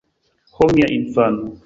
[0.55, 1.55] Ho, mia infano!